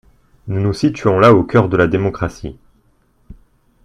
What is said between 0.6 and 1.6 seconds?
situons là au